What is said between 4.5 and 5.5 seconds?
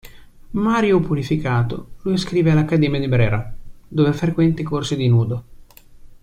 i corsi di nudo.